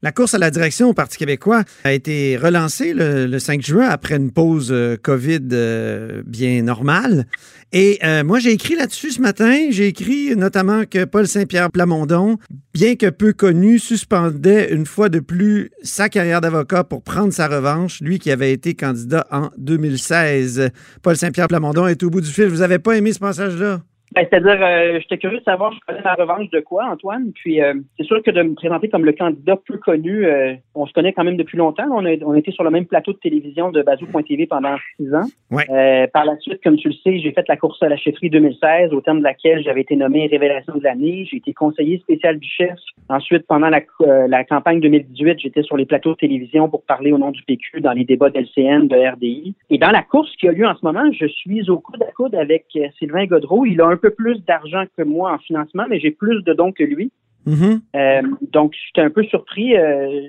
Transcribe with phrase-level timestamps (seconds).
[0.00, 4.14] La course à la direction au Parti québécois a été relancée le, 5 juin après
[4.14, 7.26] une pause euh, COVID euh, bien normale.
[7.72, 9.70] Et euh, moi, j'ai écrit là-dessus ce matin.
[9.70, 12.38] J'ai écrit notamment que Paul Saint-Pierre Plamondon,
[12.72, 17.48] bien que peu connu, suspendait une fois de plus sa carrière d'avocat pour prendre sa
[17.48, 20.70] revanche, lui qui avait été candidat en 2016.
[21.02, 22.46] Paul Saint-Pierre Plamondon est au bout du fil.
[22.46, 23.82] Vous n'avez pas aimé ce passage-là?
[24.14, 27.32] Ben, C'est-à-dire, euh, j'étais curieux de savoir, je connais la revanche de quoi, Antoine?
[27.34, 30.86] Puis, euh, c'est sûr que de me présenter comme le candidat plus connu, euh, on
[30.86, 31.86] se connaît quand même depuis longtemps.
[31.92, 35.26] On a, on était sur le même plateau de télévision de Bazou.tv pendant six ans.
[35.50, 36.08] Ouais.
[36.12, 38.92] par la suite, comme tu le sais, j'ai fait la course à la chefferie 2016,
[38.92, 41.26] au terme de laquelle j'avais été nommé Révélation de l'année.
[41.30, 42.78] J'ai été conseiller spécial du chef.
[43.08, 43.80] Ensuite, pendant la,
[44.26, 47.80] la campagne 2018, j'étais sur les plateaux de télévision pour parler au nom du PQ
[47.80, 49.54] dans les débats d'LCN, de RDI.
[49.70, 52.12] Et dans la course qui a lieu en ce moment, je suis au coude à
[52.12, 52.66] coude avec
[52.98, 53.64] Sylvain Godreau.
[53.66, 56.72] Il a un peu plus d'argent que moi en financement, mais j'ai plus de dons
[56.72, 57.12] que lui.
[57.46, 57.80] Mm-hmm.
[57.96, 59.76] Euh, donc, j'étais un peu surpris.
[59.76, 60.22] Euh,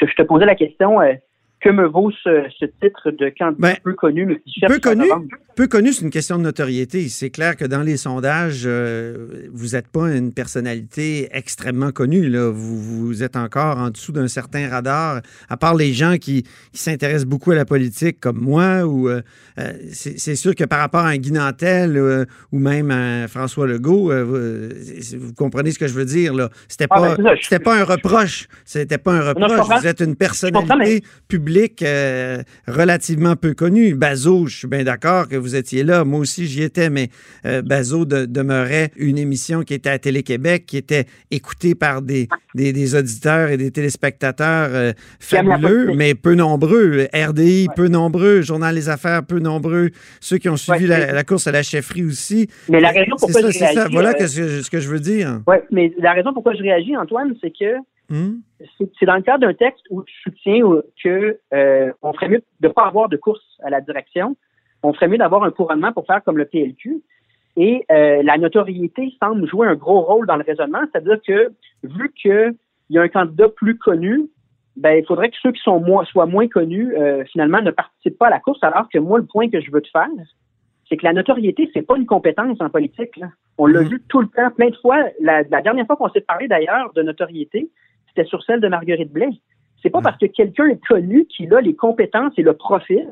[0.00, 1.14] je, je te posais la question, euh,
[1.64, 5.10] que me vaut ce, ce titre de candidat Ben, peu connu, mais qui Peu connu,
[5.10, 5.28] revanche?
[5.56, 7.08] peu connu, c'est une question de notoriété.
[7.08, 12.28] C'est clair que dans les sondages, euh, vous n'êtes pas une personnalité extrêmement connue.
[12.28, 12.50] Là.
[12.50, 16.42] Vous, vous êtes encore en dessous d'un certain radar, à part les gens qui,
[16.72, 18.84] qui s'intéressent beaucoup à la politique comme moi.
[18.84, 19.22] Ou euh,
[19.58, 23.66] euh, c'est sûr que par rapport à un Guy Nantel euh, ou même à François
[23.66, 24.38] Legault, vous,
[25.18, 26.34] vous comprenez ce que je veux dire.
[26.34, 26.50] là.
[26.68, 28.48] C'était Ah, pas, ben, ça, je- pas un reproche.
[28.64, 29.80] C'était pas un reproche.
[29.80, 31.02] vous êtes une personnalité
[31.54, 33.94] public euh, relativement peu connu.
[33.94, 36.04] Bazo, je suis bien d'accord que vous étiez là.
[36.04, 37.10] Moi aussi, j'y étais, mais
[37.46, 42.72] euh, de- demeurait une émission qui était à Télé-Québec, qui était écoutée par des, des,
[42.72, 47.06] des auditeurs et des téléspectateurs euh, fabuleux, mais peu nombreux.
[47.14, 48.42] RDI, peu nombreux.
[48.42, 49.90] Journal Les Affaires, peu nombreux.
[50.20, 52.48] Ceux qui ont suivi Ouais, la, course à la chefferie aussi.
[52.68, 55.40] Mais la raison pourquoi ça, je Voilà euh, que ce, que- je veux dire.
[55.70, 57.76] Mais la raison pourquoi je réagis, Antoine, c'est que
[58.10, 58.40] Hmm?
[58.98, 60.60] c'est dans le cadre d'un texte où je soutiens
[61.02, 64.36] que euh, on ferait mieux de ne pas avoir de course à la direction.
[64.82, 67.02] On ferait mieux d'avoir un couronnement pour faire comme le PLQ.
[67.56, 72.12] Et euh, la notoriété semble jouer un gros rôle dans le raisonnement, c'est-à-dire que vu
[72.12, 72.54] qu'il
[72.90, 74.28] y a un candidat plus connu,
[74.76, 78.18] ben il faudrait que ceux qui sont moins soient moins connus euh, finalement ne participent
[78.18, 78.58] pas à la course.
[78.62, 80.08] Alors que moi, le point que je veux te faire,
[80.88, 83.16] c'est que la notoriété, c'est pas une compétence en politique.
[83.16, 83.28] là.
[83.56, 83.88] On l'a Mhm.
[83.88, 84.98] vu tout le temps, plein de fois.
[85.20, 87.70] La, la dernière fois qu'on s'est parlé d'ailleurs de notoriété,
[88.14, 89.30] c'était sur celle de Marguerite Blais.
[89.82, 93.06] C'est pas parce que quelqu'un est connu qu'il a les compétences et le profil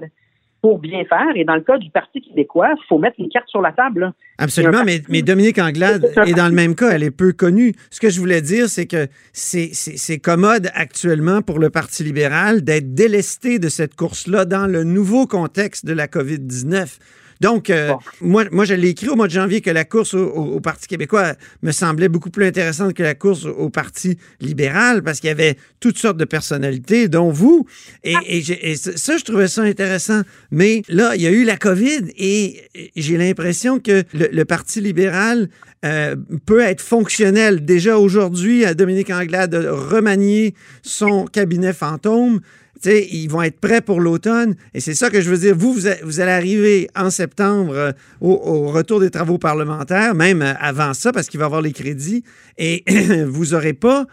[0.63, 1.33] pour bien faire.
[1.35, 4.01] Et dans le cas du Parti québécois, il faut mettre les cartes sur la table.
[4.01, 4.13] là.
[4.39, 7.75] Absolument, mais, Dominique Anglade C'est un est dans le même cas, elle est peu connue.
[7.91, 12.95] Ce que je voulais dire, c'est que c'est commode actuellement pour le Parti libéral d'être
[12.95, 16.99] délesté de cette course-là dans le nouveau contexte de la COVID-19.
[17.43, 17.99] Donc, euh, Bon.
[18.21, 20.61] moi, moi, je l'ai écrit au mois de janvier que la course au, au- au
[20.61, 25.29] Parti québécois me semblait beaucoup plus intéressante que la course au Parti libéral parce qu'il
[25.29, 27.67] y avait toutes sortes de personnalités, dont vous.
[28.05, 30.23] Et, et j'ai- et ça, je trouvais ça intéressant.
[30.51, 32.63] Mais là, il y a eu la COVID et
[32.97, 35.49] j'ai l'impression que le, le Parti libéral
[35.85, 36.15] euh,
[36.47, 37.65] peut être fonctionnel.
[37.65, 42.41] Déjà aujourd'hui, à Dominique Anglade de remanier son cabinet fantôme.
[42.85, 44.55] Ils vont être prêts pour l'automne.
[44.75, 45.55] Et c'est ça que je veux dire.
[45.57, 50.55] Vous, vous, allez arriver en septembre euh, au, au retour des travaux parlementaires, même euh,
[50.59, 52.25] avant ça, parce qu'il va y avoir les crédits.
[52.59, 52.83] Et
[53.27, 54.07] vous n'aurez pas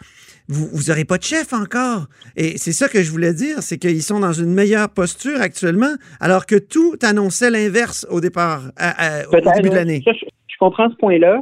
[0.50, 2.08] vous pas de chef encore.
[2.36, 5.94] Et c'est ça que je voulais dire, c'est qu'ils sont dans une meilleure posture actuellement,
[6.20, 10.02] alors que tout annonçait l'inverse au départ, à- à- au début de l'année.
[10.06, 11.42] Je, je comprends ce point-là,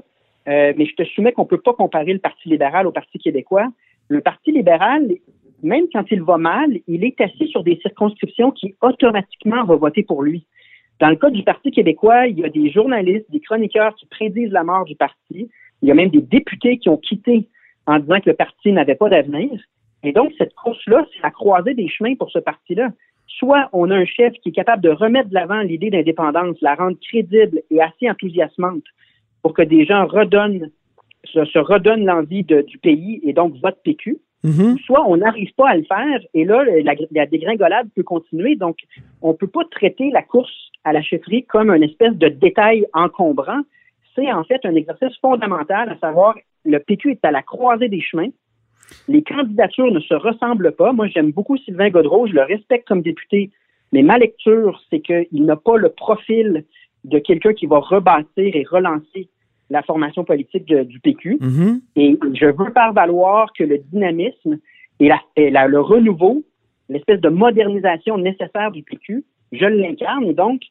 [0.49, 3.67] euh, mais je te soumets qu'on peut pas comparer le Parti libéral au Parti québécois.
[4.09, 5.07] Le Parti libéral,
[5.63, 10.03] même quand il va mal, il est assis sur des circonscriptions qui automatiquement vont voter
[10.03, 10.45] pour lui.
[10.99, 14.51] Dans le cas du Parti québécois, il y a des journalistes, des chroniqueurs qui prédisent
[14.51, 15.49] la mort du parti.
[15.81, 17.47] Il y a même des députés qui ont quitté
[17.85, 19.61] en disant que le parti n'avait pas d'avenir.
[20.03, 22.89] Et donc, cette course-là, c'est la croisée des chemins pour ce parti-là.
[23.27, 26.75] Soit on a un chef qui est capable de remettre de l'avant l'idée d'indépendance, la
[26.75, 28.83] rendre crédible et assez enthousiasmante
[29.41, 30.71] pour que des gens redonnent,
[31.25, 34.17] se, redonnent l'envie du pays et donc votent PQ.
[34.43, 34.77] Mhm.
[34.85, 38.55] Soit on n'arrive pas à le faire et là, la, la dégringolade peut continuer.
[38.55, 38.77] Donc,
[39.21, 43.61] on peut pas traiter la course à la chefferie comme une espèce de détail encombrant.
[44.15, 46.35] C'est en fait un exercice fondamental, à savoir
[46.65, 48.29] le PQ est à la croisée des chemins.
[49.07, 50.93] Les candidatures ne se ressemblent pas.
[50.93, 53.51] Moi, j'aime beaucoup Sylvain Godreau, je le respecte comme député,
[53.91, 56.65] mais ma lecture, c'est qu'il n'a pas le profil
[57.03, 59.29] de quelqu'un qui va rebâtir et relancer
[59.69, 61.37] la formation politique du PQ.
[61.41, 61.81] Mhm.
[61.95, 64.57] Et je veux faire valoir que le dynamisme
[64.99, 66.43] et, la, et la- le renouveau,
[66.89, 70.23] l'espèce de modernisation nécessaire du PQ, je l'incarne.
[70.25, 70.61] Et donc,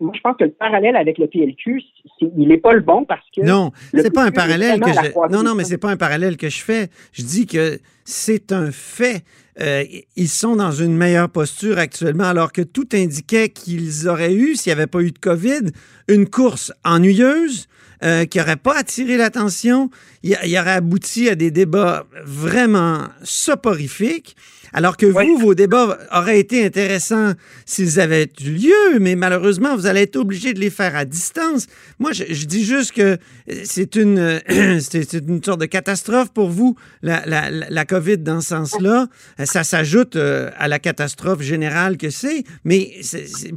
[0.00, 1.82] moi, je pense que le parallèle avec le PLQ,
[2.20, 5.32] il n'est pas le bon parce que Non, c'est pas un parallèle que je.
[5.32, 6.88] Non, non, mais c'est pas un parallèle que je fais.
[7.12, 9.24] Je dis que c'est un fait.
[9.60, 9.84] Euh,
[10.16, 14.70] ils sont dans une meilleure posture actuellement, alors que tout indiquait qu'ils auraient eu, s'il
[14.72, 15.70] n'y avait pas eu de COVID,
[16.08, 17.66] une course ennuyeuse.
[18.04, 19.90] euh, qui n'aurait pas attiré l'attention,
[20.22, 24.36] il, il aurait abouti à des débats vraiment soporifiques,
[24.72, 25.24] alors que Oui.
[25.26, 27.32] vous, vos débats auraient été intéressants
[27.66, 31.66] s'ils avaient eu lieu, mais malheureusement, vous allez être obligé de les faire à distance.
[31.98, 33.16] Moi, je, je dis juste que
[33.64, 34.40] c'est une,
[34.80, 38.48] c'est c'est une sorte de catastrophe pour vous, la, la, la- la COVID dans ce
[38.50, 39.08] sens-là.
[39.48, 42.90] Ça s'ajoute euh, à la catastrophe générale que c'est, mais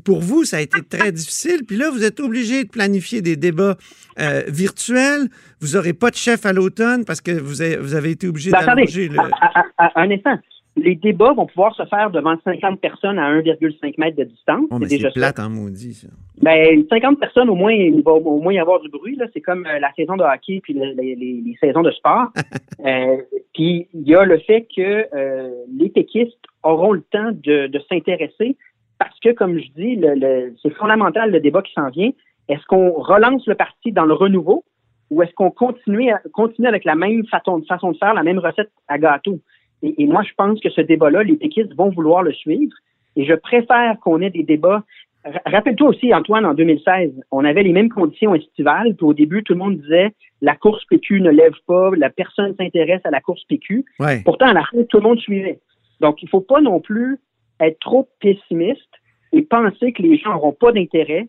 [0.05, 1.63] pour vous, ça a été très difficile.
[1.67, 3.77] Puis là, vous êtes obligé de planifier des débats
[4.19, 5.27] euh, virtuels.
[5.59, 8.51] Vous n'aurez pas de chef à l'automne parce que vous avez, vous avez été obligé
[8.51, 9.19] Ben, d'allonger le...
[9.19, 9.29] à-
[9.77, 10.39] à- à- un instant.
[10.77, 14.65] Les débats vont pouvoir se faire devant 50 personnes à 1,5 mètre de distance.
[14.71, 16.07] Oh, c'est plate en maudit, ça.
[16.41, 19.17] Ben, 50 personnes, au moins, il va au moins y avoir du bruit.
[19.17, 19.25] Là.
[19.33, 22.27] C'est comme euh, la saison de hockey puis le- les, les- les saisons de sport.
[22.83, 23.17] Euh,
[23.53, 27.79] puis il y a le fait que euh, les péquistes auront le temps de, de
[27.87, 28.57] s'intéresser
[28.97, 32.09] parce que, comme je dis, le, le- c'est fondamental le débat qui s'en vient.
[32.49, 34.63] Est-ce qu'on relance le parti dans le renouveau
[35.11, 38.39] ou est-ce qu'on continue, à- continue avec la même façon, façon de faire, la même
[38.39, 39.39] recette à gâteau?
[39.83, 42.73] Et, et moi, je pense que ce débat-là, les péquistes vont vouloir le suivre.
[43.15, 44.83] Et je préfère qu'on ait des débats.
[45.25, 48.95] Ra- Rappelle-toi aussi, Antoine, en 2016, on avait les mêmes conditions estivales.
[48.95, 50.11] Puis au début, tout le monde disait
[50.41, 53.85] la course PQ ne lève pas, la personne s'intéresse à la course PQ.
[53.99, 54.21] Ouais.
[54.23, 55.59] Pourtant, à la fin, tout le monde suivait.
[55.99, 57.17] Donc, il ne faut pas non plus
[57.59, 58.89] être trop pessimiste
[59.33, 61.27] et penser que les gens n'auront pas d'intérêt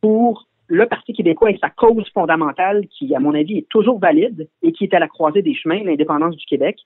[0.00, 4.48] pour le Parti québécois et sa cause fondamentale qui, à mon avis, est toujours valide
[4.62, 6.76] et qui est à la croisée des chemins, l'indépendance du Québec.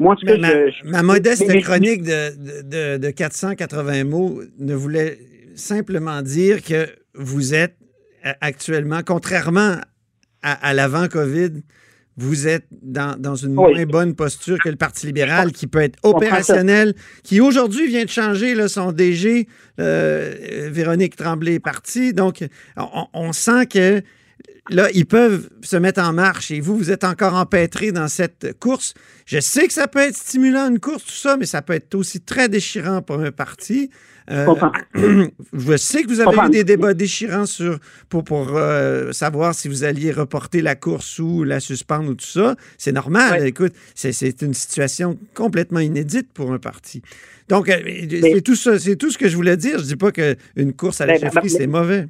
[0.00, 3.10] Moi, en tout cas, Mais ma, je- je- ma modeste mais- chronique de, de, de
[3.10, 5.18] 480 mots ne voulait
[5.54, 7.76] simplement dire que vous êtes
[8.40, 9.76] actuellement, contrairement
[10.42, 11.62] à, à l'avant-COVID,
[12.16, 13.72] vous êtes dans, dans une Oui.
[13.74, 16.94] moins bonne posture que le Parti libéral, qui peut être opérationnel,
[17.24, 19.48] qui aujourd'hui vient de changer là, son DG,
[19.80, 22.12] euh, Véronique Tremblay est partie.
[22.12, 22.44] Donc,
[22.76, 24.00] on, on sent que
[24.70, 28.58] là, ils peuvent se mettre en marche et vous, vous êtes encore empêtré dans cette
[28.58, 28.94] course.
[29.26, 31.94] Je sais que ça peut être stimulant une course, tout ça, mais ça peut être
[31.94, 33.90] aussi très déchirant pour un parti.
[34.30, 34.46] Euh,
[34.94, 36.46] je sais que vous avez comprends.
[36.48, 37.78] eu des débats déchirants sur,
[38.08, 42.24] pour, pour euh, savoir si vous alliez reporter la course ou la suspendre ou tout
[42.26, 42.56] ça.
[42.78, 43.40] C'est normal.
[43.42, 43.48] Ouais.
[43.48, 47.02] Écoute, c'est- une situation complètement inédite pour un parti.
[47.50, 47.76] Donc, euh,
[48.22, 49.78] c'est tout ça, c'est tout ce que je voulais dire.
[49.78, 52.06] Je dis pas qu'une course à la Ben, chefferie, ben, c'est mauvais.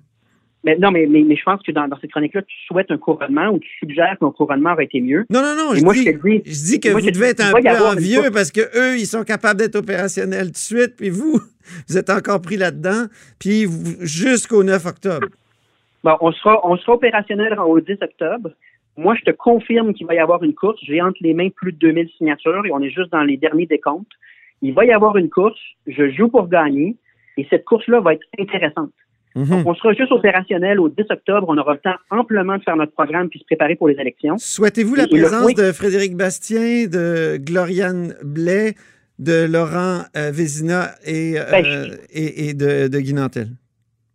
[0.65, 2.97] Mais non, mais, mais, mais je pense que dans, dans cette chronique-là, tu souhaites un
[2.97, 5.27] couronnement ou tu suggères qu'un couronnement aurait été mieux.
[5.29, 5.75] Non, non, non.
[5.75, 8.31] Je moi, dis, je dis- je dis que moi, vous devez être un peu envieux
[8.33, 11.39] parce que eux, ils sont capables d'être opérationnels tout de suite, puis vous,
[11.89, 13.07] vous êtes encore pris là-dedans,
[13.39, 13.67] puis
[14.01, 15.29] jusqu'au 9 octobre.
[16.03, 18.51] Bon, on sera, on sera opérationnel au 10 octobre.
[18.97, 20.79] Moi, je te confirme qu'il va y avoir une course.
[20.83, 23.67] J'ai entre les mains plus de 2000 signatures et on est juste dans les derniers
[23.67, 24.13] décomptes.
[24.63, 25.61] Il va y avoir une course.
[25.87, 26.97] Je joue pour gagner
[27.37, 28.93] et cette course-là va être intéressante.
[29.35, 29.65] Mhm.
[29.67, 31.47] On sera juste opérationnel au 10 octobre.
[31.49, 34.37] On aura le temps amplement de faire notre programme puis se préparer pour les élections.
[34.39, 38.75] Souhaitez-vous la le présence de Frédéric Bastien, de Gloriane Blais,
[39.19, 43.49] de Laurent euh, Vézina et, euh, Ben, je- et, et de, de Guy Nantel?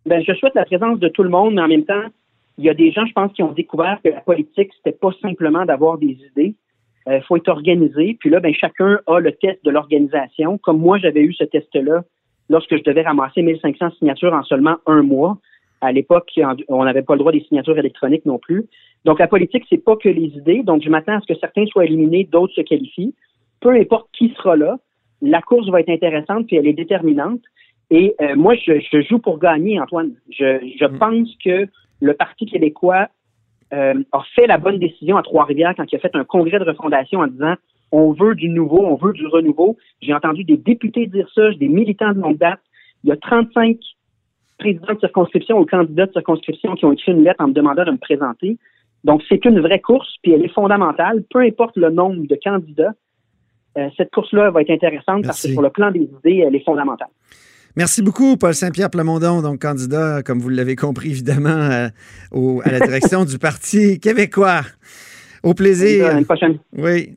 [0.06, 2.04] Ben, je souhaite la présence de tout le monde, mais en même temps,
[2.58, 5.10] il y a des gens, je pense, qui ont découvert que la politique, c'était pas
[5.22, 6.54] simplement d'avoir des idées.
[7.06, 8.16] Il faut être organisé.
[8.20, 10.58] Puis là, ben, chacun a le test de l'organisation.
[10.58, 12.04] Comme moi, j'avais eu ce test-là
[12.50, 15.38] lorsque je devais ramasser 1500 signatures en seulement un mois.
[15.80, 16.38] À l'époque,
[16.68, 18.66] on n'avait pas le droit des signatures électroniques non plus.
[19.06, 20.62] Donc, la politique, c'est pas que les idées.
[20.62, 23.14] Donc, je m'attends à ce que certains soient éliminés, d'autres se qualifient.
[23.60, 24.76] Peu importe qui sera là,
[25.22, 27.40] la course va être intéressante puis elle est déterminante.
[27.90, 30.12] Et euh, moi, je, je joue pour gagner, Antoine.
[30.30, 30.98] Je, je Mm.
[30.98, 31.66] pense que
[32.00, 33.08] le Parti québécois
[33.72, 36.64] euh, a fait la bonne décision à Trois-Rivières quand il a fait un congrès de
[36.64, 37.54] refondation en disant
[37.92, 39.76] on veut du nouveau, on veut du renouveau.
[40.00, 42.60] J'ai entendu des députés dire ça, des militants de longue date.
[43.04, 43.76] Il y a 35
[44.58, 47.84] présidents de circonscription ou candidats de circonscription qui ont écrit une lettre en me demandant
[47.84, 48.58] de me présenter.
[49.04, 51.24] Donc, c'est une vraie course, puis elle est fondamentale.
[51.30, 52.92] Peu importe le nombre de candidats,
[53.78, 56.64] euh, cette course-là va être intéressante parce que sur le plan des idées, elle est
[56.64, 57.08] fondamentale.
[57.76, 61.88] Merci beaucoup, Paul Saint-Pierre Plamondon, donc candidat, comme vous l'avez compris, évidemment, euh,
[62.32, 64.62] au- à la direction du Parti québécois.
[65.42, 66.06] Au plaisir.
[66.08, 66.58] À une prochaine.
[66.76, 67.16] Oui.